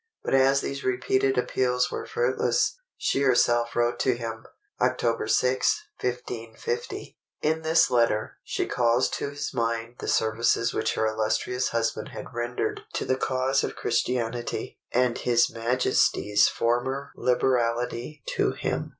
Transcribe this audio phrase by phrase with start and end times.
[0.23, 4.47] But as these repeated appeals were fruitless, she herself wrote to him,
[4.81, 7.19] October 6, 1550.
[7.43, 12.33] In this letter, she calls to his mind the services which her illustrious husband had
[12.33, 18.89] rendered to the cause of Christianity, and his Majesty's former liberality to him.